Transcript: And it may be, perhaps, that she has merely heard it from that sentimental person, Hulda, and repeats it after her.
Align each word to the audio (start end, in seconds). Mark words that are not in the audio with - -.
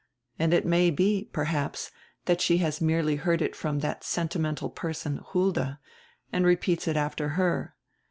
And 0.39 0.51
it 0.51 0.65
may 0.65 0.89
be, 0.89 1.29
perhaps, 1.31 1.91
that 2.25 2.41
she 2.41 2.57
has 2.57 2.81
merely 2.81 3.17
heard 3.17 3.39
it 3.39 3.55
from 3.55 3.81
that 3.81 4.03
sentimental 4.03 4.71
person, 4.71 5.17
Hulda, 5.17 5.79
and 6.33 6.43
repeats 6.43 6.87
it 6.87 6.97
after 6.97 7.29
her. 7.37 7.75